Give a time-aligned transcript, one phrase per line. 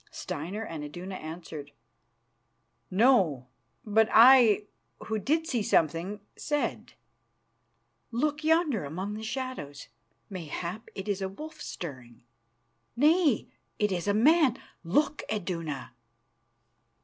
[0.09, 1.73] Steinar and Iduna answered,
[2.89, 3.45] "No,"
[3.85, 4.65] but I,
[5.05, 6.93] who did see something, said:
[8.09, 9.89] "Look yonder among the shadows.
[10.27, 12.23] Mayhap it is a wolf stirring.
[12.95, 14.57] Nay, it is a man.
[14.83, 15.93] Look, Iduna."